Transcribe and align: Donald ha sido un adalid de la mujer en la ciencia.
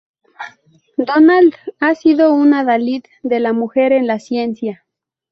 Donald 0.97 1.53
ha 1.79 1.93
sido 1.93 2.33
un 2.33 2.55
adalid 2.55 3.03
de 3.21 3.39
la 3.39 3.53
mujer 3.53 3.91
en 3.91 4.07
la 4.07 4.17
ciencia. 4.17 4.83